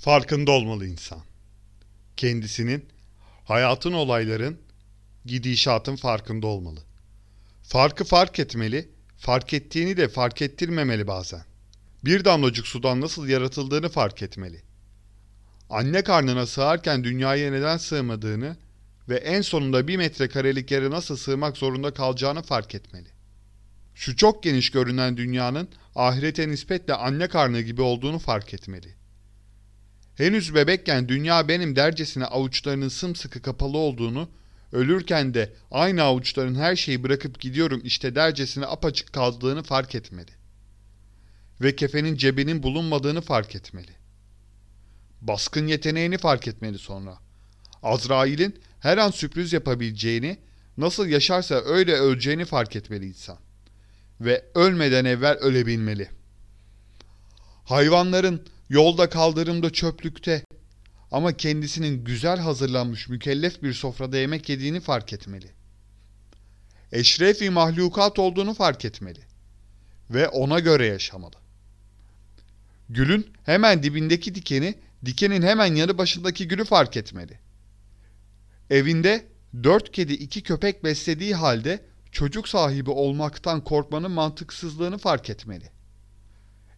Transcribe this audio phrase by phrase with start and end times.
[0.00, 1.20] Farkında olmalı insan.
[2.16, 2.88] Kendisinin,
[3.44, 4.58] hayatın olayların,
[5.24, 6.80] gidişatın farkında olmalı.
[7.62, 11.44] Farkı fark etmeli, fark ettiğini de fark ettirmemeli bazen.
[12.04, 14.62] Bir damlacık sudan nasıl yaratıldığını fark etmeli.
[15.70, 18.56] Anne karnına sığarken dünyaya neden sığmadığını
[19.08, 23.08] ve en sonunda bir metrekarelik yere nasıl sığmak zorunda kalacağını fark etmeli.
[23.94, 28.99] Şu çok geniş görünen dünyanın ahirete nispetle anne karnı gibi olduğunu fark etmeli.
[30.20, 34.30] Henüz bebekken dünya benim dercesine avuçlarının sımsıkı kapalı olduğunu,
[34.72, 40.30] ölürken de aynı avuçların her şeyi bırakıp gidiyorum işte dercesine apaçık kaldığını fark etmeli.
[41.60, 43.90] Ve kefenin cebinin bulunmadığını fark etmeli.
[45.20, 47.18] Baskın yeteneğini fark etmeli sonra.
[47.82, 50.38] Azrail'in her an sürpriz yapabileceğini,
[50.76, 53.38] nasıl yaşarsa öyle öleceğini fark etmeli insan.
[54.20, 56.08] Ve ölmeden evvel ölebilmeli.
[57.64, 60.44] Hayvanların yolda kaldırımda çöplükte
[61.10, 65.50] ama kendisinin güzel hazırlanmış mükellef bir sofrada yemek yediğini fark etmeli.
[66.92, 69.20] Eşrefi mahlukat olduğunu fark etmeli.
[70.10, 71.34] Ve ona göre yaşamalı.
[72.88, 77.38] Gülün hemen dibindeki dikeni, dikenin hemen yanı başındaki gülü fark etmeli.
[78.70, 79.26] Evinde
[79.62, 85.70] dört kedi iki köpek beslediği halde çocuk sahibi olmaktan korkmanın mantıksızlığını fark etmeli.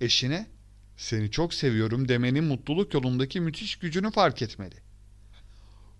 [0.00, 0.53] Eşine
[0.96, 4.74] seni çok seviyorum demenin mutluluk yolundaki müthiş gücünü fark etmeli.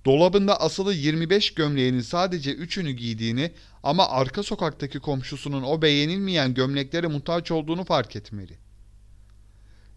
[0.04, 7.50] Dolabında asılı 25 gömleğinin sadece 3'ünü giydiğini ama arka sokaktaki komşusunun o beğenilmeyen gömleklere muhtaç
[7.50, 8.58] olduğunu fark etmeli.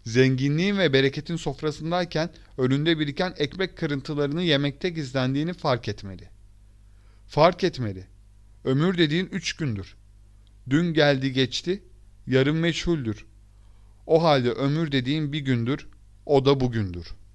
[0.04, 6.28] Zenginliğin ve bereketin sofrasındayken önünde biriken ekmek kırıntılarını yemekte gizlendiğini fark etmeli.
[7.26, 8.06] Fark etmeli.
[8.64, 9.96] Ömür dediğin üç gündür.
[10.70, 11.82] Dün geldi geçti,
[12.26, 13.26] yarın meçhuldür.
[14.08, 15.86] O halde ömür dediğin bir gündür,
[16.26, 17.27] o da bugündür.''